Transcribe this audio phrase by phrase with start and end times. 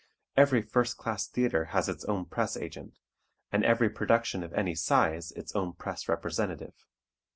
[0.35, 2.97] Every first class theatre has its own press agent,
[3.51, 6.87] and every production of any size its own press representative.